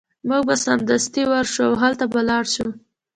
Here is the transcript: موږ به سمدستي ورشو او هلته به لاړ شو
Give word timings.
موږ 0.29 0.41
به 0.49 0.55
سمدستي 0.65 1.23
ورشو 1.27 1.61
او 1.67 1.73
هلته 1.83 2.05
به 2.11 2.21
لاړ 2.29 2.43
شو 2.53 2.67